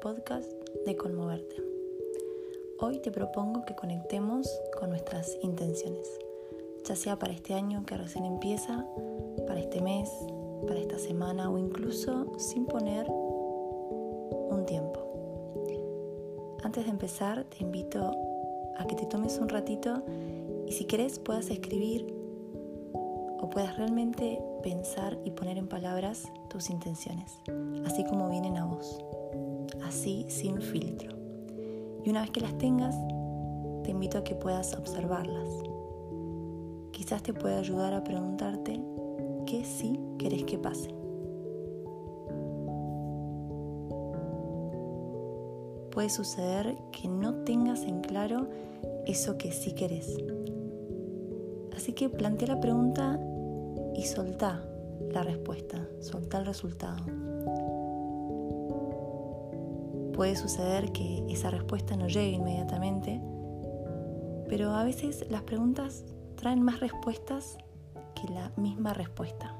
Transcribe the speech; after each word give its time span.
podcast 0.00 0.50
de 0.84 0.96
Conmoverte. 0.96 1.62
Hoy 2.78 2.98
te 2.98 3.10
propongo 3.10 3.64
que 3.64 3.74
conectemos 3.74 4.48
con 4.78 4.90
nuestras 4.90 5.36
intenciones, 5.42 6.08
ya 6.84 6.96
sea 6.96 7.18
para 7.18 7.32
este 7.32 7.54
año 7.54 7.84
que 7.86 7.96
recién 7.96 8.24
empieza, 8.24 8.86
para 9.46 9.60
este 9.60 9.80
mes, 9.80 10.10
para 10.66 10.80
esta 10.80 10.98
semana 10.98 11.50
o 11.50 11.58
incluso 11.58 12.32
sin 12.38 12.66
poner 12.66 13.06
un 13.08 14.64
tiempo. 14.66 15.00
Antes 16.62 16.84
de 16.84 16.90
empezar, 16.90 17.44
te 17.44 17.62
invito 17.62 18.12
a 18.78 18.86
que 18.86 18.96
te 18.96 19.06
tomes 19.06 19.38
un 19.38 19.48
ratito 19.48 20.02
y 20.66 20.72
si 20.72 20.84
querés 20.84 21.18
puedas 21.18 21.48
escribir 21.50 22.06
o 22.92 23.48
puedas 23.50 23.76
realmente 23.76 24.42
pensar 24.62 25.18
y 25.24 25.30
poner 25.30 25.58
en 25.58 25.68
palabras 25.68 26.24
tus 26.48 26.70
intenciones, 26.70 27.38
así 27.84 28.04
como 28.04 28.28
vienen 28.28 28.56
a 28.56 28.64
vos, 28.64 29.05
así 29.86 30.26
sin 30.28 30.60
filtro. 30.60 31.16
Y 32.04 32.10
una 32.10 32.22
vez 32.22 32.30
que 32.30 32.40
las 32.40 32.56
tengas, 32.58 32.94
te 33.82 33.90
invito 33.90 34.18
a 34.18 34.24
que 34.24 34.34
puedas 34.34 34.74
observarlas. 34.74 35.48
Quizás 36.92 37.22
te 37.22 37.32
pueda 37.32 37.58
ayudar 37.58 37.94
a 37.94 38.04
preguntarte 38.04 38.80
qué 39.46 39.64
sí 39.64 39.98
querés 40.18 40.44
que 40.44 40.58
pase. 40.58 40.94
Puede 45.90 46.10
suceder 46.10 46.76
que 46.92 47.08
no 47.08 47.44
tengas 47.44 47.82
en 47.82 48.00
claro 48.00 48.48
eso 49.06 49.38
que 49.38 49.52
sí 49.52 49.72
querés. 49.72 50.16
Así 51.74 51.92
que 51.92 52.08
plantea 52.08 52.48
la 52.48 52.60
pregunta 52.60 53.20
y 53.94 54.02
soltá 54.02 54.62
la 55.12 55.22
respuesta, 55.22 55.88
soltá 56.00 56.38
el 56.38 56.46
resultado. 56.46 57.25
Puede 60.16 60.34
suceder 60.34 60.92
que 60.92 61.22
esa 61.28 61.50
respuesta 61.50 61.94
no 61.94 62.08
llegue 62.08 62.30
inmediatamente, 62.30 63.20
pero 64.48 64.70
a 64.70 64.82
veces 64.82 65.26
las 65.28 65.42
preguntas 65.42 66.06
traen 66.36 66.62
más 66.62 66.80
respuestas 66.80 67.58
que 68.14 68.32
la 68.32 68.50
misma 68.56 68.94
respuesta. 68.94 69.54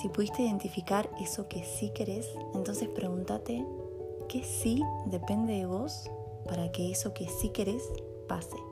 Si 0.00 0.08
pudiste 0.08 0.42
identificar 0.42 1.10
eso 1.20 1.48
que 1.48 1.64
sí 1.64 1.90
querés, 1.94 2.28
entonces 2.54 2.88
pregúntate 2.88 3.66
qué 4.28 4.44
sí 4.44 4.82
depende 5.06 5.54
de 5.54 5.66
vos 5.66 6.08
para 6.46 6.70
que 6.70 6.92
eso 6.92 7.12
que 7.12 7.28
sí 7.28 7.48
querés 7.48 7.82
pase. 8.28 8.65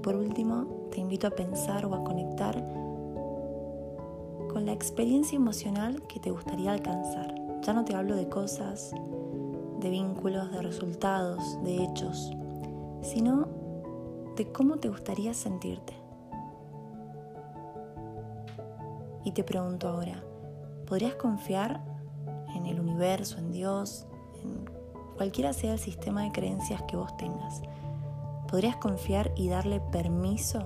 Y 0.00 0.02
por 0.02 0.16
último, 0.16 0.88
te 0.90 0.98
invito 0.98 1.26
a 1.26 1.30
pensar 1.30 1.84
o 1.84 1.94
a 1.94 2.02
conectar 2.02 2.56
con 4.50 4.64
la 4.64 4.72
experiencia 4.72 5.36
emocional 5.36 6.00
que 6.08 6.18
te 6.18 6.30
gustaría 6.30 6.72
alcanzar. 6.72 7.34
Ya 7.60 7.74
no 7.74 7.84
te 7.84 7.94
hablo 7.94 8.16
de 8.16 8.26
cosas, 8.26 8.94
de 9.78 9.90
vínculos, 9.90 10.50
de 10.52 10.62
resultados, 10.62 11.62
de 11.64 11.84
hechos, 11.84 12.32
sino 13.02 13.46
de 14.36 14.50
cómo 14.50 14.78
te 14.78 14.88
gustaría 14.88 15.34
sentirte. 15.34 15.92
Y 19.22 19.32
te 19.32 19.44
pregunto 19.44 19.86
ahora, 19.86 20.24
¿podrías 20.86 21.16
confiar 21.16 21.84
en 22.56 22.64
el 22.64 22.80
universo, 22.80 23.36
en 23.36 23.52
Dios, 23.52 24.06
en 24.42 24.64
cualquiera 25.18 25.52
sea 25.52 25.74
el 25.74 25.78
sistema 25.78 26.22
de 26.22 26.32
creencias 26.32 26.82
que 26.84 26.96
vos 26.96 27.14
tengas, 27.18 27.60
¿podrías 28.50 28.76
confiar 28.76 29.30
y 29.36 29.48
darle 29.48 29.80
permiso 29.80 30.64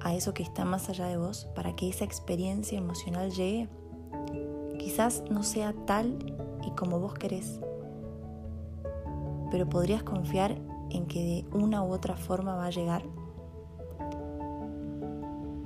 a 0.00 0.14
eso 0.14 0.34
que 0.34 0.42
está 0.42 0.64
más 0.64 0.88
allá 0.88 1.06
de 1.06 1.16
vos 1.16 1.48
para 1.54 1.76
que 1.76 1.88
esa 1.88 2.04
experiencia 2.04 2.76
emocional 2.76 3.30
llegue? 3.30 3.68
Quizás 4.78 5.22
no 5.30 5.44
sea 5.44 5.72
tal 5.86 6.18
y 6.66 6.72
como 6.72 6.98
vos 6.98 7.14
querés, 7.14 7.60
pero 9.52 9.68
podrías 9.68 10.02
confiar 10.02 10.58
en 10.90 11.06
que 11.06 11.44
de 11.52 11.56
una 11.56 11.84
u 11.84 11.92
otra 11.92 12.16
forma 12.16 12.56
va 12.56 12.66
a 12.66 12.70
llegar. 12.70 13.04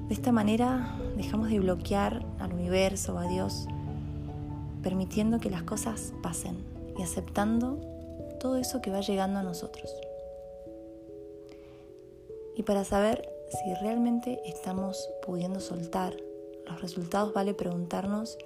De 0.08 0.14
esta 0.14 0.30
manera 0.30 0.98
dejamos 1.16 1.48
de 1.48 1.58
bloquear 1.58 2.22
al 2.38 2.52
universo 2.52 3.14
o 3.14 3.18
a 3.18 3.26
Dios 3.26 3.66
permitiendo 4.82 5.38
que 5.38 5.48
las 5.48 5.62
cosas 5.62 6.12
pasen 6.22 6.66
y 6.98 7.02
aceptando 7.02 7.78
todo 8.40 8.56
eso 8.56 8.82
que 8.82 8.90
va 8.90 9.00
llegando 9.00 9.38
a 9.38 9.42
nosotros. 9.42 9.90
Y 12.56 12.62
para 12.62 12.84
saber 12.84 13.28
si 13.48 13.74
realmente 13.82 14.40
estamos 14.44 15.08
pudiendo 15.22 15.60
soltar 15.60 16.16
los 16.66 16.80
resultados, 16.80 17.32
vale 17.32 17.54
preguntarnos 17.54 18.38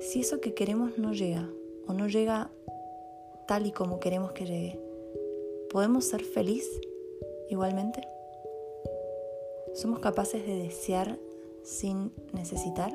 si 0.00 0.20
eso 0.20 0.40
que 0.40 0.54
queremos 0.54 0.98
no 0.98 1.12
llega 1.12 1.48
o 1.86 1.92
no 1.92 2.08
llega 2.08 2.50
tal 3.46 3.66
y 3.66 3.72
como 3.72 4.00
queremos 4.00 4.32
que 4.32 4.46
llegue. 4.46 4.80
¿Podemos 5.70 6.04
ser 6.04 6.24
feliz 6.24 6.68
igualmente? 7.48 8.06
¿Somos 9.74 10.00
capaces 10.00 10.46
de 10.46 10.56
desear 10.56 11.18
sin 11.62 12.12
necesitar? 12.32 12.92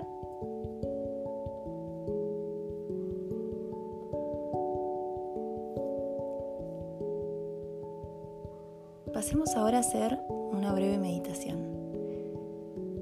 Ahora 9.68 9.80
hacer 9.80 10.18
una 10.30 10.72
breve 10.72 10.98
meditación. 10.98 11.60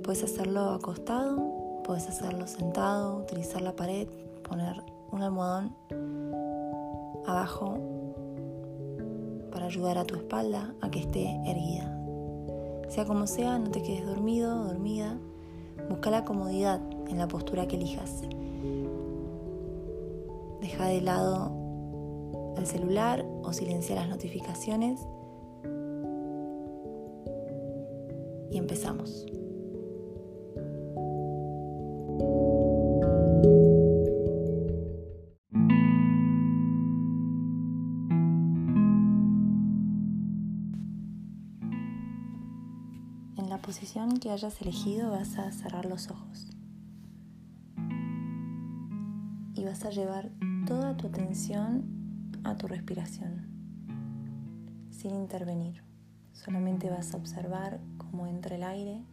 Puedes 0.03 0.23
hacerlo 0.23 0.71
acostado, 0.71 1.83
puedes 1.83 2.09
hacerlo 2.09 2.47
sentado, 2.47 3.17
utilizar 3.17 3.61
la 3.61 3.75
pared, 3.75 4.07
poner 4.41 4.81
un 5.11 5.21
almohadón 5.21 5.75
abajo 7.27 7.77
para 9.51 9.67
ayudar 9.67 9.99
a 9.99 10.05
tu 10.05 10.15
espalda 10.15 10.73
a 10.81 10.89
que 10.89 11.01
esté 11.01 11.39
erguida. 11.45 11.95
Sea 12.89 13.05
como 13.05 13.27
sea, 13.27 13.59
no 13.59 13.69
te 13.69 13.83
quedes 13.83 14.07
dormido, 14.07 14.63
dormida. 14.63 15.19
Busca 15.87 16.09
la 16.09 16.25
comodidad 16.25 16.81
en 17.07 17.19
la 17.19 17.27
postura 17.27 17.67
que 17.67 17.75
elijas. 17.75 18.23
Deja 20.61 20.87
de 20.87 21.01
lado 21.01 21.51
el 22.57 22.65
celular 22.65 23.23
o 23.43 23.53
silencia 23.53 23.93
las 23.93 24.09
notificaciones 24.09 24.99
y 28.55 28.57
empezamos. 28.57 29.25
En 43.38 43.49
la 43.49 43.61
posición 43.61 44.19
que 44.19 44.31
hayas 44.31 44.61
elegido 44.61 45.11
vas 45.11 45.37
a 45.37 45.51
cerrar 45.51 45.85
los 45.85 46.09
ojos 46.09 46.47
y 49.53 49.66
vas 49.66 49.83
a 49.83 49.89
llevar 49.89 50.31
toda 50.66 50.95
tu 50.95 51.07
atención 51.07 51.83
a 52.45 52.55
tu 52.55 52.67
respiración 52.67 53.49
sin 54.91 55.13
intervenir. 55.13 55.83
Solamente 56.31 56.89
vas 56.89 57.13
a 57.13 57.17
observar 57.17 57.81
cómo 58.15 58.27
entra 58.27 58.55
el 58.55 58.63
aire, 58.63 59.03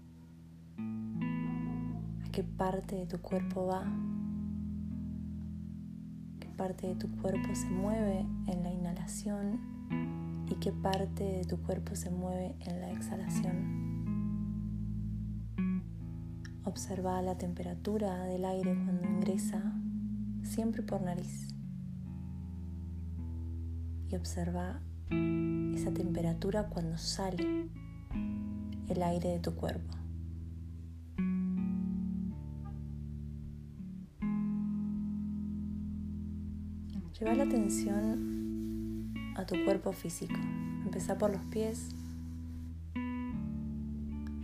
a 2.24 2.30
qué 2.30 2.44
parte 2.44 2.94
de 2.94 3.06
tu 3.06 3.18
cuerpo 3.18 3.66
va, 3.66 3.84
qué 6.38 6.46
parte 6.56 6.86
de 6.86 6.94
tu 6.94 7.10
cuerpo 7.16 7.52
se 7.52 7.68
mueve 7.68 8.24
en 8.46 8.62
la 8.62 8.70
inhalación 8.70 10.46
y 10.48 10.54
qué 10.54 10.70
parte 10.70 11.24
de 11.24 11.44
tu 11.44 11.60
cuerpo 11.62 11.96
se 11.96 12.10
mueve 12.10 12.54
en 12.60 12.80
la 12.80 12.92
exhalación. 12.92 13.82
Observa 16.64 17.20
la 17.22 17.36
temperatura 17.36 18.22
del 18.26 18.44
aire 18.44 18.72
cuando 18.84 19.04
ingresa, 19.04 19.60
siempre 20.44 20.82
por 20.84 21.02
nariz. 21.02 21.48
Y 24.10 24.14
observa 24.14 24.80
esa 25.10 25.92
temperatura 25.92 26.68
cuando 26.68 26.96
sale 26.98 27.81
el 28.88 29.02
aire 29.02 29.28
de 29.30 29.38
tu 29.38 29.54
cuerpo. 29.54 29.96
Lleva 37.18 37.34
la 37.34 37.44
atención 37.44 39.14
a 39.36 39.46
tu 39.46 39.54
cuerpo 39.64 39.92
físico. 39.92 40.34
Empieza 40.84 41.18
por 41.18 41.30
los 41.30 41.44
pies. 41.44 41.90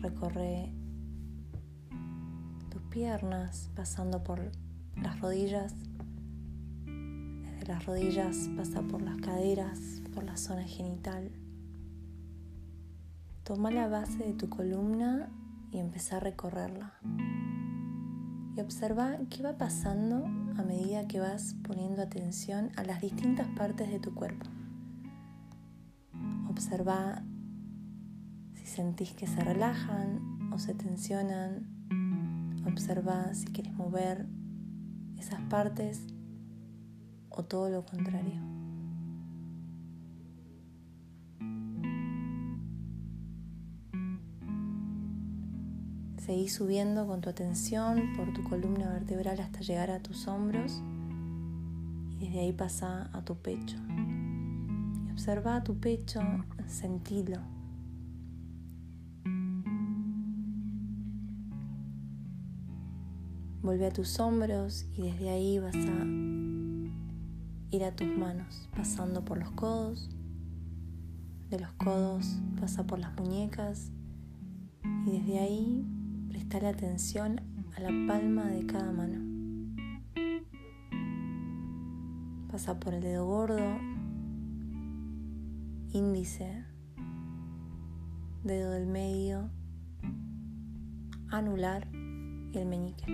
Recorre 0.00 0.70
tus 2.70 2.82
piernas 2.82 3.70
pasando 3.74 4.22
por 4.22 4.52
las 5.02 5.20
rodillas. 5.20 5.74
Desde 6.84 7.66
las 7.66 7.84
rodillas 7.84 8.48
pasa 8.56 8.82
por 8.82 9.02
las 9.02 9.16
caderas, 9.16 10.00
por 10.14 10.22
la 10.22 10.36
zona 10.36 10.62
genital, 10.62 11.32
Toma 13.48 13.70
la 13.70 13.88
base 13.88 14.18
de 14.18 14.34
tu 14.34 14.50
columna 14.50 15.30
y 15.70 15.78
empieza 15.78 16.18
a 16.18 16.20
recorrerla. 16.20 16.92
Y 18.54 18.60
observa 18.60 19.16
qué 19.30 19.42
va 19.42 19.56
pasando 19.56 20.26
a 20.58 20.62
medida 20.62 21.08
que 21.08 21.18
vas 21.18 21.56
poniendo 21.62 22.02
atención 22.02 22.70
a 22.76 22.84
las 22.84 23.00
distintas 23.00 23.48
partes 23.56 23.88
de 23.88 24.00
tu 24.00 24.14
cuerpo. 24.14 24.44
Observa 26.50 27.22
si 28.52 28.66
sentís 28.66 29.12
que 29.12 29.26
se 29.26 29.42
relajan 29.42 30.50
o 30.52 30.58
se 30.58 30.74
tensionan. 30.74 31.70
Observa 32.66 33.32
si 33.32 33.46
quieres 33.46 33.72
mover 33.72 34.26
esas 35.16 35.40
partes 35.48 36.06
o 37.30 37.46
todo 37.46 37.70
lo 37.70 37.86
contrario. 37.86 38.57
Seguí 46.28 46.48
subiendo 46.50 47.06
con 47.06 47.22
tu 47.22 47.30
atención 47.30 48.12
por 48.14 48.34
tu 48.34 48.44
columna 48.44 48.90
vertebral 48.90 49.40
hasta 49.40 49.60
llegar 49.60 49.90
a 49.90 50.00
tus 50.00 50.28
hombros 50.28 50.82
y 52.10 52.26
desde 52.26 52.40
ahí 52.40 52.52
pasa 52.52 53.08
a 53.14 53.24
tu 53.24 53.34
pecho. 53.36 53.78
Y 55.06 55.10
observa 55.10 55.64
tu 55.64 55.80
pecho, 55.80 56.20
sentilo. 56.66 57.38
Vuelve 63.62 63.86
a 63.86 63.90
tus 63.90 64.20
hombros 64.20 64.84
y 64.98 65.10
desde 65.10 65.30
ahí 65.30 65.58
vas 65.58 65.76
a 65.76 66.04
ir 67.70 67.84
a 67.84 67.96
tus 67.96 68.06
manos, 68.06 68.68
pasando 68.76 69.24
por 69.24 69.38
los 69.38 69.50
codos. 69.52 70.10
De 71.48 71.58
los 71.58 71.72
codos 71.72 72.38
pasa 72.60 72.86
por 72.86 72.98
las 72.98 73.16
muñecas 73.16 73.90
y 75.06 75.12
desde 75.12 75.38
ahí 75.38 75.97
Presta 76.38 76.60
la 76.60 76.68
atención 76.68 77.40
a 77.76 77.80
la 77.80 77.88
palma 78.06 78.44
de 78.44 78.64
cada 78.64 78.92
mano. 78.92 79.18
Pasa 82.48 82.78
por 82.78 82.94
el 82.94 83.02
dedo 83.02 83.26
gordo, 83.26 83.58
índice, 85.90 86.64
dedo 88.44 88.70
del 88.70 88.86
medio, 88.86 89.50
anular 91.28 91.88
y 91.92 92.56
el 92.56 92.66
meñique. 92.66 93.06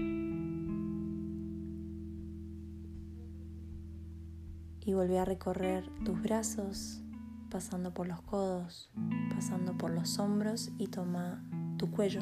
Y 4.83 4.93
volví 4.93 5.17
a 5.17 5.25
recorrer 5.25 5.89
tus 6.05 6.21
brazos, 6.21 7.03
pasando 7.51 7.95
por 7.95 8.07
los 8.07 8.21
codos, 8.21 8.91
pasando 9.35 9.79
por 9.79 9.93
los 9.93 10.19
hombros 10.19 10.73
y 10.77 10.89
toma 10.89 11.43
tu 11.79 11.91
cuello. 11.91 12.21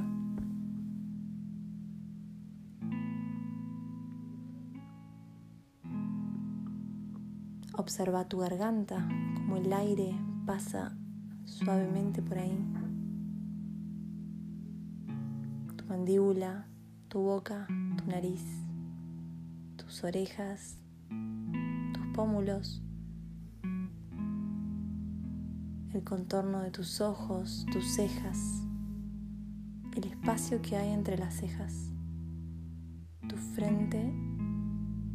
Observa 7.82 8.29
tu 8.29 8.38
garganta, 8.38 9.08
como 9.34 9.56
el 9.56 9.73
aire 9.73 10.14
pasa 10.46 10.96
suavemente 11.44 12.23
por 12.23 12.38
ahí. 12.38 12.56
Tu 15.76 15.84
mandíbula, 15.87 16.69
tu 17.08 17.19
boca, 17.19 17.67
tu 17.99 18.06
nariz, 18.08 18.44
tus 19.75 20.05
orejas, 20.05 20.79
tus 21.93 22.06
pómulos, 22.14 22.84
el 25.93 26.05
contorno 26.05 26.61
de 26.61 26.70
tus 26.70 27.00
ojos, 27.00 27.67
tus 27.73 27.96
cejas, 27.96 28.38
el 29.96 30.05
espacio 30.05 30.62
que 30.62 30.76
hay 30.76 30.93
entre 30.93 31.19
las 31.19 31.35
cejas, 31.35 31.90
tu 33.28 33.37
frente 33.37 34.14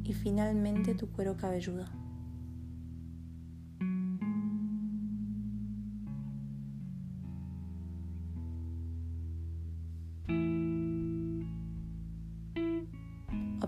y 0.03 0.11
finalmente 0.11 0.95
tu 0.95 1.09
cuero 1.13 1.37
cabelludo. 1.37 1.85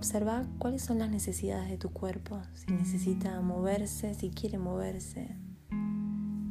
Observa 0.09 0.43
cuáles 0.57 0.81
son 0.81 0.97
las 0.97 1.11
necesidades 1.11 1.69
de 1.69 1.77
tu 1.77 1.91
cuerpo, 1.91 2.41
si 2.55 2.73
necesita 2.73 3.39
moverse, 3.41 4.15
si 4.15 4.31
quiere 4.31 4.57
moverse, 4.57 5.35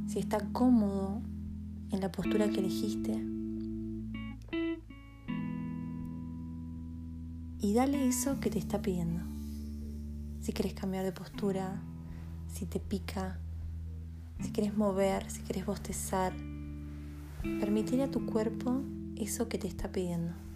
si 0.06 0.20
está 0.20 0.38
cómodo 0.52 1.22
en 1.90 2.00
la 2.00 2.12
postura 2.12 2.48
que 2.50 2.60
elegiste. 2.60 3.20
Y 7.58 7.74
dale 7.74 8.06
eso 8.06 8.38
que 8.38 8.48
te 8.48 8.60
está 8.60 8.80
pidiendo. 8.80 9.24
Si 10.40 10.52
quieres 10.52 10.74
cambiar 10.74 11.04
de 11.04 11.10
postura, 11.10 11.82
si 12.46 12.64
te 12.64 12.78
pica, 12.78 13.40
si 14.40 14.52
quieres 14.52 14.76
mover, 14.76 15.28
si 15.28 15.40
quieres 15.40 15.66
bostezar, 15.66 16.32
permítele 17.42 18.04
a 18.04 18.10
tu 18.12 18.24
cuerpo 18.24 18.82
eso 19.16 19.48
que 19.48 19.58
te 19.58 19.66
está 19.66 19.90
pidiendo. 19.90 20.47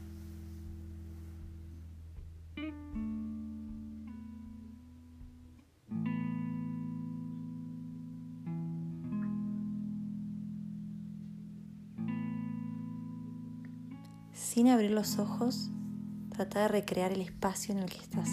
Sin 14.52 14.68
abrir 14.68 14.90
los 14.90 15.18
ojos, 15.18 15.70
trata 16.28 16.60
de 16.60 16.68
recrear 16.68 17.10
el 17.10 17.22
espacio 17.22 17.72
en 17.72 17.78
el 17.80 17.88
que 17.88 17.96
estás. 17.96 18.28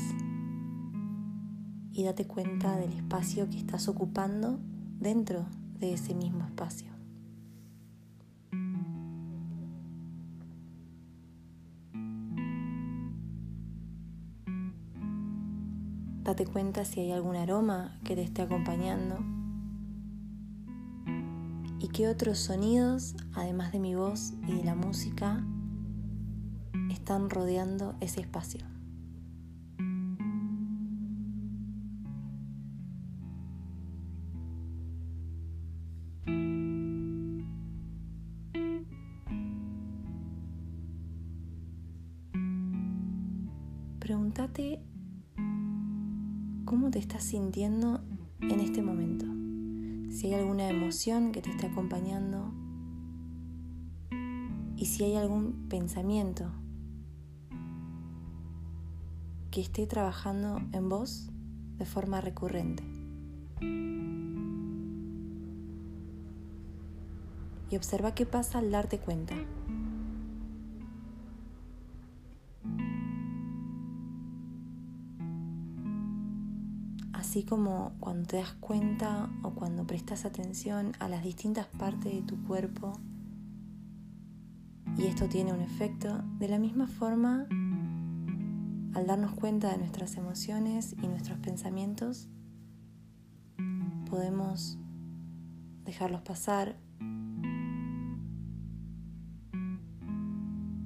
Y 1.94 2.04
date 2.04 2.28
cuenta 2.28 2.76
del 2.76 2.92
espacio 2.92 3.50
que 3.50 3.58
estás 3.58 3.88
ocupando 3.88 4.60
dentro 5.00 5.46
de 5.80 5.94
ese 5.94 6.14
mismo 6.14 6.44
espacio. 6.44 6.92
Date 16.26 16.46
cuenta 16.46 16.84
si 16.84 17.00
hay 17.00 17.12
algún 17.14 17.38
aroma 17.38 17.98
que 18.04 18.18
te 18.18 18.24
esté 18.24 18.42
acompañando 18.42 19.20
y 21.80 21.88
qué 21.88 22.10
otros 22.10 22.40
sonidos, 22.40 23.16
además 23.32 23.72
de 23.72 23.80
mi 23.80 23.96
voz 23.96 24.34
y 24.50 24.58
de 24.58 24.66
la 24.66 24.76
música, 24.76 25.46
están 27.10 27.32
rodeando 27.32 27.96
ese 28.02 28.22
espacio. 28.22 28.62
Pregúntate 43.98 44.84
cómo 46.66 46.92
te 46.92 47.00
estás 47.00 47.24
sintiendo 47.24 48.02
en 48.40 48.60
este 48.60 48.84
momento. 48.84 49.26
Si 50.14 50.28
hay 50.28 50.36
alguna 50.36 50.70
emoción 50.70 51.32
que 51.32 51.42
te 51.42 51.50
esté 51.50 51.66
acompañando 51.66 52.54
y 54.78 54.86
si 54.86 55.06
hay 55.06 55.16
algún 55.16 55.68
pensamiento 55.70 56.52
que 59.52 59.62
esté 59.62 59.88
trabajando 59.88 60.62
en 60.74 60.90
vos 60.90 61.30
de 61.78 61.86
forma 61.86 62.22
recurrente. 62.22 62.84
Y 67.72 67.76
observa 67.76 68.16
qué 68.16 68.26
pasa 68.26 68.60
al 68.60 68.72
darte 68.72 69.00
cuenta. 69.00 69.36
Así 77.14 77.44
como 77.44 77.94
cuando 78.00 78.28
te 78.28 78.38
das 78.38 78.54
cuenta 78.54 79.30
o 79.44 79.52
cuando 79.52 79.86
prestas 79.86 80.26
atención 80.26 80.94
a 81.00 81.08
las 81.08 81.24
distintas 81.24 81.68
partes 81.68 82.14
de 82.14 82.22
tu 82.24 82.42
cuerpo 82.44 83.00
y 84.98 85.06
esto 85.06 85.30
tiene 85.30 85.54
un 85.54 85.62
efecto, 85.62 86.24
de 86.40 86.50
la 86.50 86.60
misma 86.60 86.88
forma 86.88 87.48
al 88.94 89.08
darnos 89.08 89.34
cuenta 89.34 89.72
de 89.72 89.78
nuestras 89.78 90.16
emociones 90.18 90.96
y 91.02 91.08
nuestros 91.08 91.40
pensamientos, 91.40 92.28
podemos 94.10 94.78
dejarlos 95.86 96.22
pasar 96.22 96.78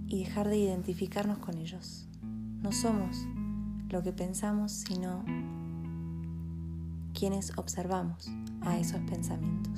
y 0.07 0.19
dejar 0.23 0.47
de 0.49 0.57
identificarnos 0.57 1.39
con 1.39 1.57
ellos. 1.57 2.07
No 2.61 2.71
somos 2.71 3.25
lo 3.89 4.03
que 4.03 4.11
pensamos, 4.11 4.71
sino 4.71 5.23
quienes 7.13 7.57
observamos 7.57 8.29
a 8.61 8.77
esos 8.77 9.01
pensamientos. 9.01 9.72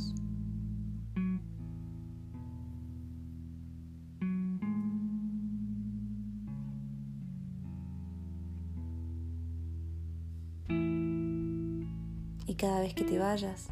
Y 12.55 12.57
cada 12.57 12.79
vez 12.79 12.93
que 12.93 13.03
te 13.03 13.19
vayas 13.19 13.67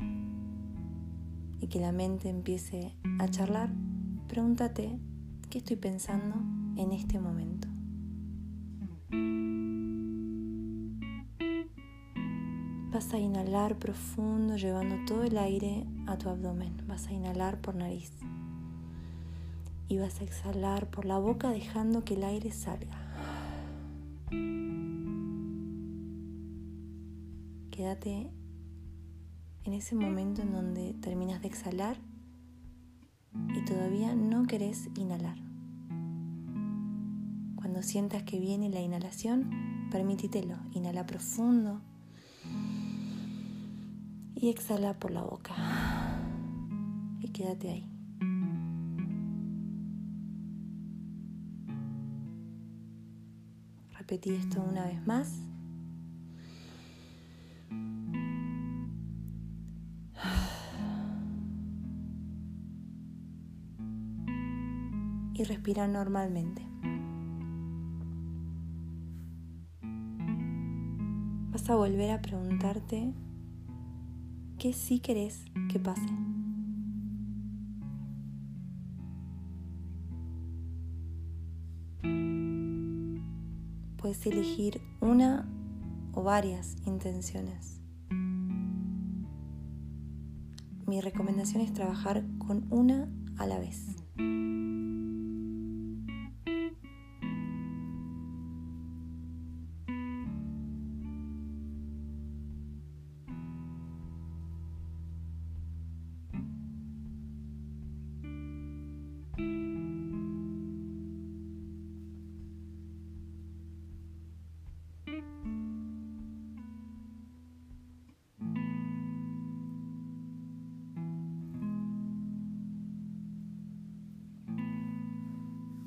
y 1.61 1.67
que 1.67 1.79
la 1.79 1.93
mente 1.93 2.27
empiece 2.27 2.93
a 3.17 3.29
charlar, 3.29 3.69
pregúntate, 4.27 4.99
¿qué 5.49 5.59
estoy 5.59 5.77
pensando 5.77 6.35
en 6.75 6.91
este 6.91 7.17
momento? 7.17 7.69
Vas 12.91 13.13
a 13.13 13.19
inhalar 13.19 13.79
profundo 13.79 14.57
llevando 14.57 14.97
todo 15.07 15.23
el 15.23 15.37
aire 15.37 15.87
a 16.05 16.17
tu 16.17 16.27
abdomen. 16.27 16.75
Vas 16.85 17.07
a 17.07 17.13
inhalar 17.13 17.61
por 17.61 17.75
nariz. 17.75 18.11
Y 19.87 19.97
vas 19.97 20.19
a 20.19 20.25
exhalar 20.25 20.89
por 20.89 21.05
la 21.05 21.19
boca 21.19 21.51
dejando 21.51 22.03
que 22.03 22.15
el 22.15 22.25
aire 22.25 22.51
salga. 22.51 22.97
Quédate 27.71 28.42
en 29.65 29.74
ese 29.74 29.96
momento 29.96 30.41
en 30.41 30.51
donde 30.51 30.93
terminas 30.96 31.41
de 31.41 31.48
exhalar 31.48 31.98
y 33.55 33.65
todavía 33.65 34.15
no 34.15 34.46
querés 34.46 34.89
inhalar. 34.96 35.38
Cuando 37.55 37.82
sientas 37.82 38.24
que 38.24 38.39
viene 38.39 38.70
la 38.70 38.82
inhalación, 38.82 39.50
permítitelo. 39.89 40.58
Inhala 40.74 41.05
profundo 41.05 41.82
y 44.36 44.50
exhala 44.50 45.00
por 45.00 45.12
la 45.12 45.24
boca. 45.24 45.55
Y 47.22 47.29
quédate 47.29 47.70
ahí. 47.70 47.89
Repetí 53.98 54.32
esto 54.32 54.62
una 54.62 54.86
vez 54.86 55.08
más. 55.08 55.52
Y 65.43 65.45
respira 65.45 65.89
normalmente. 65.89 66.65
Vas 71.51 71.69
a 71.69 71.75
volver 71.75 72.12
a 72.12 72.21
preguntarte 72.21 73.13
¿Qué 74.57 74.71
sí 74.71 75.01
querés 75.01 75.43
que 75.69 75.81
pase? 75.81 76.07
Puedes 83.97 84.25
elegir 84.25 84.79
una 85.01 85.45
o 86.13 86.23
varias 86.23 86.77
intenciones. 86.85 87.81
Mi 90.88 91.01
recomendación 91.01 91.62
es 91.62 91.73
trabajar 91.73 92.23
con 92.38 92.65
una 92.69 93.09
a 93.38 93.45
la 93.45 93.59
vez. 93.59 94.02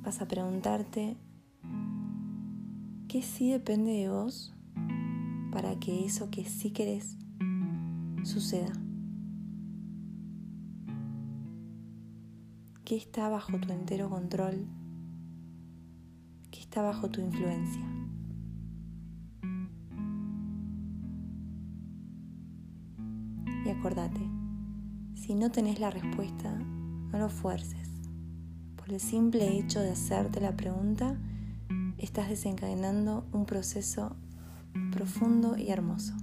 Vas 0.07 0.23
a 0.23 0.29
preguntarte 0.29 1.17
qué 3.09 3.23
sí 3.23 3.51
depende 3.51 3.91
de 3.91 4.09
vos 4.09 4.55
para 5.51 5.81
que 5.81 6.05
eso 6.07 6.31
que 6.31 6.45
sí 6.45 6.71
querés 6.71 7.19
suceda. 8.23 8.73
¿Qué 12.85 12.95
está 12.95 13.29
bajo 13.29 13.59
tu 13.59 13.73
entero 13.73 14.09
control? 14.09 14.69
¿Qué 16.53 16.61
está 16.61 16.83
bajo 16.83 17.11
tu 17.11 17.21
influencia? 17.21 17.85
Y 23.65 23.71
acordate, 23.71 24.21
si 25.17 25.35
no 25.35 25.51
tenés 25.51 25.81
la 25.81 25.91
respuesta, 25.91 26.57
no 26.57 27.19
lo 27.19 27.29
fuerces. 27.29 27.86
Por 28.87 28.95
el 28.95 29.01
simple 29.01 29.59
hecho 29.59 29.81
de 29.81 29.91
hacerte 29.91 30.41
la 30.41 30.57
pregunta, 30.57 31.17
estás 31.99 32.29
desencadenando 32.29 33.27
un 33.33 33.45
proceso 33.45 34.15
profundo 34.93 35.57
y 35.57 35.71
hermoso. 35.71 36.15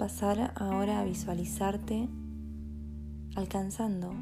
Pasar 0.00 0.54
ahora 0.56 1.00
a 1.00 1.04
visualizarte 1.04 2.08
alcanzando 3.36 4.14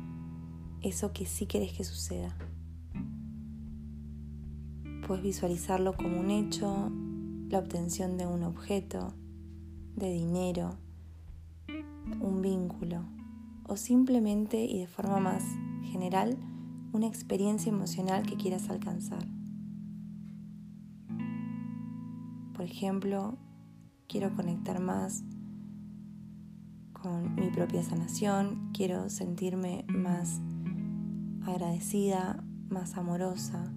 eso 0.83 1.13
que 1.13 1.25
sí 1.25 1.47
querés 1.47 1.73
que 1.73 1.85
suceda. 1.85 2.37
Puedes 5.07 5.23
visualizarlo 5.23 5.97
como 5.97 6.19
un 6.19 6.33
hecho, 6.33 6.91
la 7.49 7.61
obtención 7.61 8.17
de 8.17 8.27
un 8.27 8.43
objeto, 8.43 9.15
de 9.95 10.11
dinero, 10.11 10.77
un 12.21 12.43
vínculo 12.43 13.05
o 13.69 13.77
simplemente 13.77 14.65
y 14.65 14.81
de 14.81 14.89
forma 14.89 15.21
más 15.21 15.45
general 15.85 16.37
una 16.93 17.07
experiencia 17.07 17.71
emocional 17.71 18.27
que 18.27 18.35
quieras 18.35 18.69
alcanzar. 18.69 19.25
Por 22.53 22.65
ejemplo, 22.65 23.39
quiero 24.09 24.35
conectar 24.35 24.81
más 24.81 25.23
con 27.03 27.35
mi 27.35 27.51
propia 27.51 27.83
sanación, 27.83 28.71
quiero 28.73 29.09
sentirme 29.09 29.85
más 29.89 30.41
agradecida, 31.47 32.43
más 32.69 32.97
amorosa. 32.97 33.73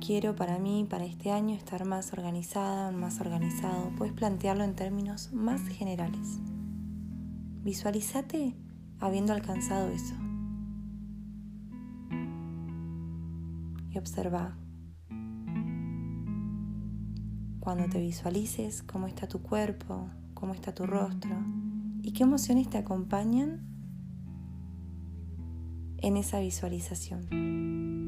Quiero 0.00 0.34
para 0.36 0.58
mí, 0.58 0.86
para 0.88 1.04
este 1.04 1.30
año, 1.30 1.54
estar 1.54 1.84
más 1.84 2.12
organizada, 2.12 2.90
más 2.90 3.20
organizado. 3.20 3.90
Puedes 3.96 4.14
plantearlo 4.14 4.64
en 4.64 4.74
términos 4.74 5.32
más 5.32 5.60
generales. 5.68 6.38
Visualízate 7.62 8.54
habiendo 9.00 9.32
alcanzado 9.32 9.88
eso. 9.88 10.14
Y 13.90 13.98
observa 13.98 14.56
cuando 17.60 17.88
te 17.88 18.00
visualices 18.00 18.82
cómo 18.82 19.08
está 19.08 19.26
tu 19.26 19.42
cuerpo, 19.42 20.08
cómo 20.38 20.54
está 20.54 20.72
tu 20.72 20.86
rostro 20.86 21.36
y 22.00 22.12
qué 22.12 22.22
emociones 22.22 22.70
te 22.70 22.78
acompañan 22.78 23.60
en 25.98 26.16
esa 26.16 26.38
visualización. 26.38 28.07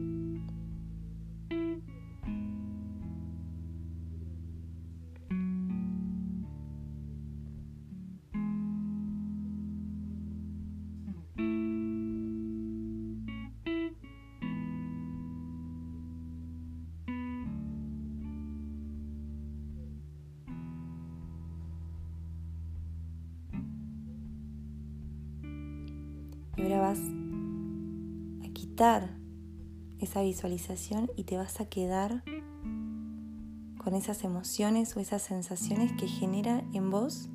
Esa 29.99 30.23
visualización 30.23 31.11
y 31.15 31.25
te 31.25 31.37
vas 31.37 31.61
a 31.61 31.67
quedar 31.67 32.25
con 33.77 33.95
esas 33.95 34.25
emociones 34.25 34.97
o 34.97 35.01
esas 35.01 35.21
sensaciones 35.21 35.93
que 35.93 36.09
genera 36.09 36.65
en 36.73 36.91
vos 36.91 37.29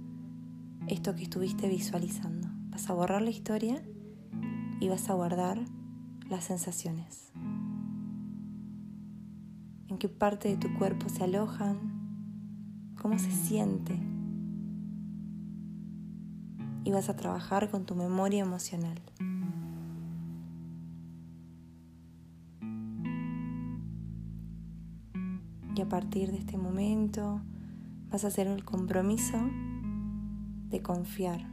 esto 0.87 1.13
que 1.13 1.21
estuviste 1.21 1.69
visualizando. 1.69 2.47
Vas 2.69 2.89
a 2.89 2.93
borrar 2.93 3.21
la 3.21 3.29
historia 3.29 3.83
y 4.79 4.89
vas 4.89 5.07
a 5.11 5.13
guardar 5.13 5.63
las 6.27 6.45
sensaciones. 6.45 7.31
en 9.87 9.99
qué 9.99 10.09
parte 10.09 10.49
de 10.49 10.57
tu 10.57 10.73
cuerpo 10.79 11.09
se 11.09 11.23
alojan, 11.23 11.77
cómo 12.99 13.19
se 13.19 13.29
siente. 13.29 13.95
Y 16.83 16.91
vas 16.91 17.07
a 17.07 17.15
trabajar 17.15 17.69
con 17.69 17.85
tu 17.85 17.93
memoria 17.95 18.41
emocional. 18.41 18.99
Partir 25.95 26.29
de 26.29 26.39
este 26.39 26.57
momento 26.57 27.39
vas 28.11 28.25
a 28.25 28.27
hacer 28.27 28.47
el 28.47 28.65
compromiso 28.65 29.37
de 30.69 30.81
confiar 30.81 31.49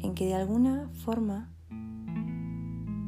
en 0.00 0.12
que 0.14 0.26
de 0.26 0.34
alguna 0.34 0.90
forma 1.02 1.50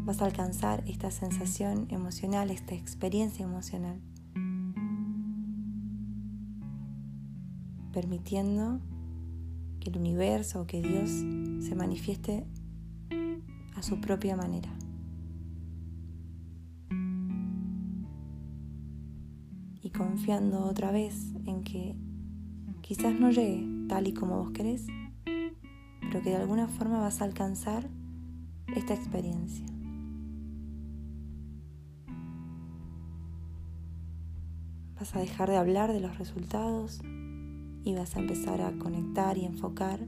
vas 0.06 0.22
a 0.22 0.24
alcanzar 0.24 0.82
esta 0.86 1.10
sensación 1.10 1.86
emocional, 1.90 2.50
esta 2.50 2.74
experiencia 2.74 3.44
emocional, 3.44 4.00
permitiendo 7.92 8.80
que 9.80 9.90
el 9.90 9.98
universo 9.98 10.62
o 10.62 10.66
que 10.66 10.80
Dios 10.80 11.10
se 11.62 11.74
manifieste 11.74 12.46
a 13.76 13.82
su 13.82 14.00
propia 14.00 14.34
manera. 14.34 14.70
Confiando 19.96 20.64
otra 20.64 20.90
vez 20.90 21.32
en 21.46 21.62
que 21.62 21.96
quizás 22.82 23.18
no 23.18 23.30
llegue 23.30 23.66
tal 23.88 24.08
y 24.08 24.12
como 24.12 24.38
vos 24.38 24.50
querés, 24.50 24.86
pero 25.24 26.22
que 26.22 26.30
de 26.30 26.36
alguna 26.36 26.68
forma 26.68 27.00
vas 27.00 27.20
a 27.20 27.24
alcanzar 27.24 27.88
esta 28.76 28.94
experiencia. 28.94 29.66
Vas 34.98 35.14
a 35.14 35.20
dejar 35.20 35.50
de 35.50 35.56
hablar 35.56 35.92
de 35.92 36.00
los 36.00 36.18
resultados 36.18 37.00
y 37.84 37.94
vas 37.94 38.16
a 38.16 38.20
empezar 38.20 38.62
a 38.62 38.72
conectar 38.78 39.38
y 39.38 39.44
enfocar 39.44 40.00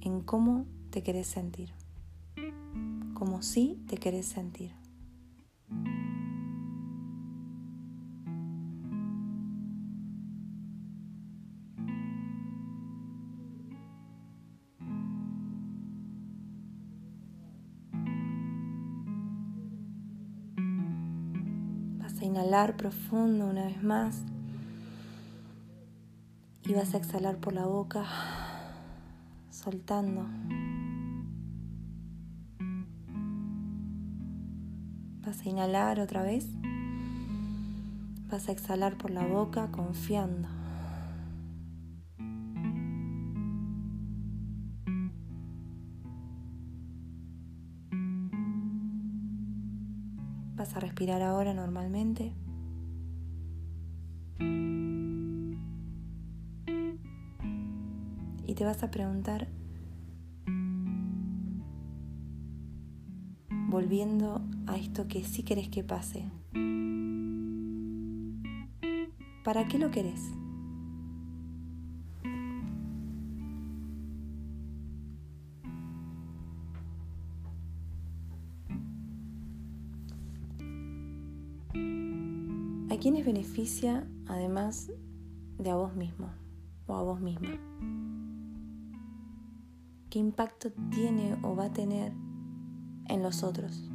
en 0.00 0.20
cómo 0.20 0.66
te 0.90 1.02
querés 1.02 1.28
sentir, 1.28 1.70
como 3.14 3.42
si 3.42 3.82
te 3.88 3.96
querés 3.96 4.26
sentir. 4.26 4.83
Inhalar 22.34 22.76
profundo 22.76 23.46
una 23.46 23.66
vez 23.66 23.80
más 23.80 24.24
y 26.64 26.74
vas 26.74 26.92
a 26.92 26.96
exhalar 26.96 27.36
por 27.36 27.52
la 27.52 27.64
boca, 27.64 28.04
soltando. 29.50 30.26
Vas 35.24 35.42
a 35.42 35.48
inhalar 35.48 36.00
otra 36.00 36.24
vez. 36.24 36.48
Vas 38.28 38.48
a 38.48 38.52
exhalar 38.52 38.98
por 38.98 39.12
la 39.12 39.24
boca 39.24 39.68
confiando. 39.70 40.48
Respirar 50.94 51.22
ahora 51.22 51.52
normalmente. 51.52 52.32
Y 58.46 58.54
te 58.54 58.64
vas 58.64 58.80
a 58.84 58.92
preguntar, 58.92 59.48
volviendo 63.68 64.40
a 64.68 64.76
esto 64.76 65.08
que 65.08 65.24
sí 65.24 65.42
querés 65.42 65.68
que 65.68 65.82
pase, 65.82 66.30
¿para 69.42 69.66
qué 69.66 69.78
lo 69.78 69.90
querés? 69.90 70.43
Además 84.26 84.90
de 85.58 85.70
a 85.70 85.76
vos 85.76 85.94
mismo 85.94 86.28
o 86.88 86.94
a 86.94 87.02
vos 87.04 87.20
misma? 87.20 87.56
¿Qué 90.10 90.18
impacto 90.18 90.72
tiene 90.90 91.38
o 91.42 91.54
va 91.54 91.66
a 91.66 91.72
tener 91.72 92.12
en 93.06 93.22
los 93.22 93.44
otros? 93.44 93.88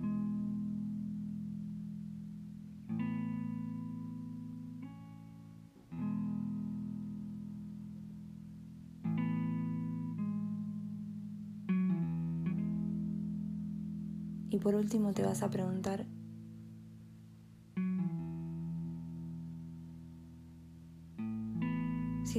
Y 14.49 14.57
por 14.59 14.75
último 14.75 15.13
te 15.13 15.23
vas 15.23 15.43
a 15.43 15.49
preguntar, 15.49 16.05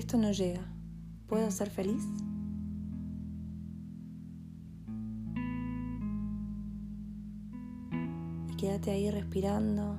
Si 0.01 0.07
esto 0.07 0.17
no 0.17 0.33
llega, 0.33 0.63
¿puedo 1.27 1.51
ser 1.51 1.69
feliz? 1.69 2.03
Y 8.49 8.57
quédate 8.57 8.93
ahí 8.93 9.11
respirando. 9.11 9.99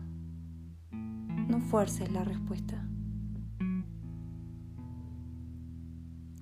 No 1.47 1.59
fuerces 1.59 2.11
la 2.11 2.23
respuesta. 2.23 2.83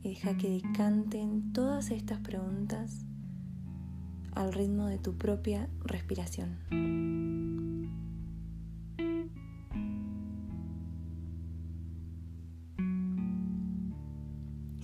Y 0.04 0.08
deja 0.08 0.38
que 0.38 0.52
decanten 0.52 1.52
todas 1.52 1.92
estas 1.92 2.22
preguntas 2.22 3.06
al 4.36 4.54
ritmo 4.54 4.86
de 4.86 5.00
tu 5.00 5.18
propia 5.18 5.70
respiración. 5.82 7.19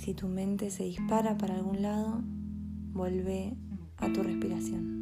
Si 0.05 0.13
tu 0.13 0.27
mente 0.27 0.69
se 0.69 0.83
dispara 0.83 1.35
para 1.35 1.55
algún 1.55 1.81
lado, 1.81 2.21
vuelve 2.93 3.57
a 3.97 4.13
tu 4.13 4.21
respiración. 4.21 4.94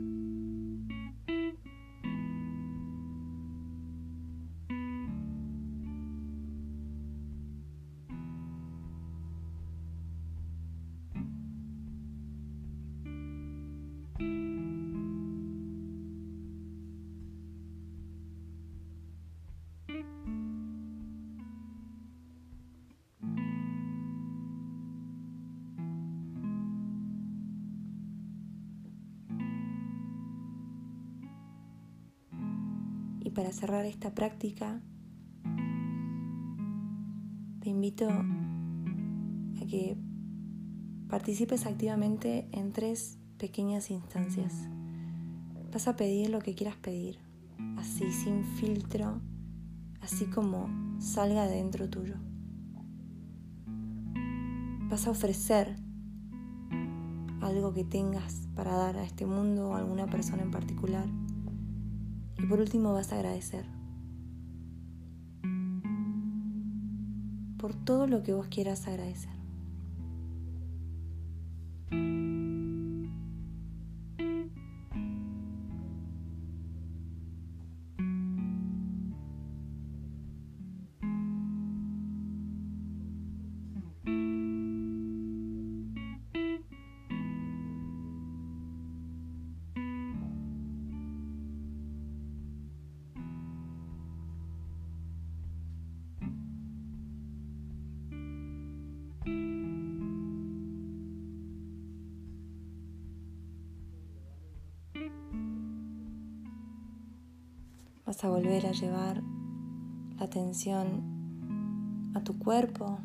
Para 33.33 33.51
cerrar 33.51 33.85
esta 33.85 34.13
práctica, 34.13 34.81
te 37.59 37.69
invito 37.69 38.07
a 38.09 39.65
que 39.67 39.97
participes 41.07 41.65
activamente 41.65 42.47
en 42.51 42.71
tres 42.73 43.17
pequeñas 43.37 43.89
instancias. 43.89 44.53
Vas 45.71 45.87
a 45.87 45.95
pedir 45.95 46.29
lo 46.29 46.39
que 46.39 46.53
quieras 46.53 46.75
pedir, 46.75 47.17
así 47.77 48.11
sin 48.11 48.43
filtro, 48.43 49.21
así 50.01 50.25
como 50.25 50.67
salga 50.99 51.47
de 51.47 51.55
dentro 51.55 51.89
tuyo. 51.89 52.15
Vas 54.89 55.07
a 55.07 55.11
ofrecer 55.11 55.75
algo 57.41 57.73
que 57.73 57.83
tengas 57.83 58.47
para 58.55 58.75
dar 58.75 58.97
a 58.97 59.03
este 59.03 59.25
mundo 59.25 59.69
o 59.69 59.73
a 59.73 59.79
alguna 59.79 60.07
persona 60.07 60.43
en 60.43 60.51
particular. 60.51 61.05
Y 62.43 62.45
por 62.45 62.59
último 62.59 62.91
vas 62.91 63.13
a 63.13 63.15
agradecer 63.15 63.65
por 67.57 67.73
todo 67.73 68.05
lo 68.05 68.21
que 68.21 68.33
vos 68.33 68.47
quieras 68.47 68.85
agradecer. 68.85 69.42
A 108.23 108.29
volver 108.29 108.65
a 108.65 108.71
llevar 108.71 109.21
la 110.17 110.23
atención 110.23 112.11
a 112.15 112.23
tu 112.23 112.39
cuerpo. 112.39 112.99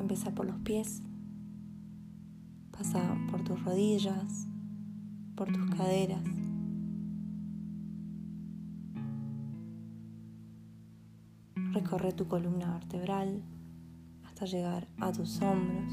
Empieza 0.00 0.34
por 0.34 0.46
los 0.46 0.58
pies. 0.60 1.02
Pasa 2.70 3.02
por 3.30 3.44
tus 3.44 3.62
rodillas, 3.64 4.48
por 5.34 5.52
tus 5.52 5.68
caderas. 5.76 6.24
Recorre 11.74 12.12
tu 12.12 12.28
columna 12.28 12.72
vertebral 12.72 13.42
hasta 14.24 14.46
llegar 14.46 14.88
a 15.00 15.12
tus 15.12 15.38
hombros. 15.42 15.92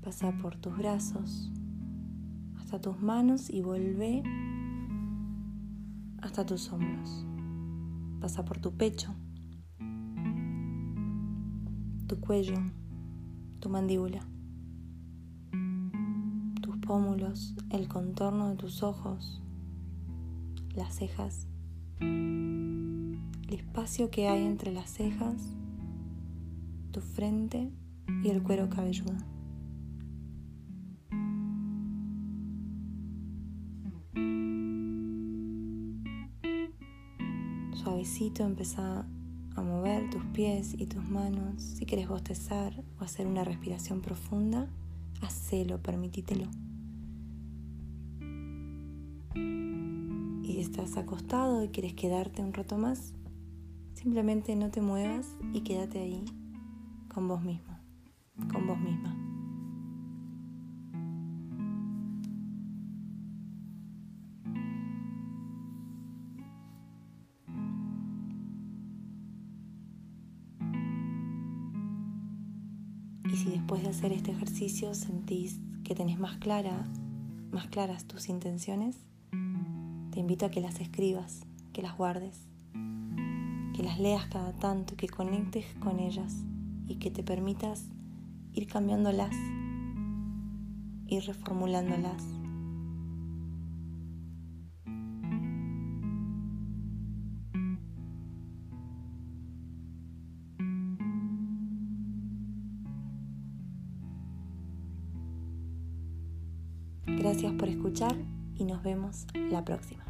Pasa 0.00 0.30
por 0.40 0.54
tus 0.58 0.78
brazos 0.78 1.50
hasta 2.66 2.80
tus 2.80 3.00
manos 3.00 3.48
y 3.48 3.62
vuelve 3.62 4.24
hasta 6.20 6.44
tus 6.44 6.72
hombros. 6.72 7.24
Pasa 8.20 8.44
por 8.44 8.58
tu 8.58 8.72
pecho, 8.72 9.14
tu 12.08 12.18
cuello, 12.18 12.56
tu 13.60 13.68
mandíbula, 13.68 14.18
tus 16.60 16.76
pómulos, 16.78 17.54
el 17.70 17.86
contorno 17.86 18.48
de 18.48 18.56
tus 18.56 18.82
ojos, 18.82 19.40
las 20.74 20.96
cejas, 20.96 21.46
el 22.00 23.20
espacio 23.48 24.10
que 24.10 24.26
hay 24.26 24.44
entre 24.44 24.72
las 24.72 24.90
cejas, 24.90 25.54
tu 26.90 27.00
frente 27.00 27.70
y 28.24 28.30
el 28.30 28.42
cuero 28.42 28.68
cabelludo. 28.68 29.35
Suavecito 38.16 38.44
empezá 38.44 39.04
a 39.56 39.62
mover 39.62 40.08
tus 40.08 40.24
pies 40.32 40.74
y 40.78 40.86
tus 40.86 41.06
manos. 41.06 41.62
Si 41.62 41.84
quieres 41.84 42.08
bostezar 42.08 42.72
o 42.98 43.04
hacer 43.04 43.26
una 43.26 43.44
respiración 43.44 44.00
profunda, 44.00 44.70
hacelo, 45.20 45.82
permitítelo. 45.82 46.48
Y 49.34 50.46
si 50.46 50.60
estás 50.60 50.96
acostado 50.96 51.62
y 51.62 51.68
quieres 51.68 51.92
quedarte 51.92 52.42
un 52.42 52.54
rato 52.54 52.78
más, 52.78 53.12
simplemente 53.92 54.56
no 54.56 54.70
te 54.70 54.80
muevas 54.80 55.36
y 55.52 55.60
quédate 55.60 55.98
ahí 55.98 56.24
con 57.12 57.28
vos 57.28 57.42
mismo, 57.42 57.78
con 58.50 58.66
vos 58.66 58.78
misma. 58.78 59.15
Y 73.30 73.36
si 73.36 73.50
después 73.50 73.82
de 73.82 73.88
hacer 73.88 74.12
este 74.12 74.30
ejercicio 74.30 74.94
sentís 74.94 75.60
que 75.84 75.94
tenés 75.94 76.18
más 76.18 76.38
clara, 76.38 76.84
más 77.50 77.66
claras 77.66 78.06
tus 78.06 78.28
intenciones, 78.28 78.96
te 80.10 80.20
invito 80.20 80.46
a 80.46 80.50
que 80.50 80.60
las 80.60 80.80
escribas, 80.80 81.44
que 81.72 81.82
las 81.82 81.96
guardes, 81.96 82.46
que 83.74 83.82
las 83.82 83.98
leas 83.98 84.26
cada 84.26 84.52
tanto, 84.52 84.96
que 84.96 85.08
conectes 85.08 85.66
con 85.80 86.00
ellas 86.00 86.44
y 86.86 86.96
que 86.96 87.10
te 87.10 87.22
permitas 87.22 87.88
ir 88.52 88.66
cambiándolas, 88.66 89.34
ir 91.08 91.24
reformulándolas 91.24 92.35
la 109.56 109.64
próxima. 109.64 110.04